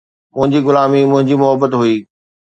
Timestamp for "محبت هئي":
1.41-1.97